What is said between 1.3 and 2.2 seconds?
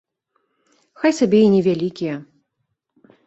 і невялікія.